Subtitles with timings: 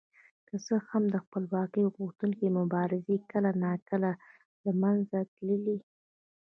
[0.47, 4.11] که څه هم د خپلواکۍ غوښتونکو مبارزې کله ناکله
[4.63, 5.77] له منځه تللې.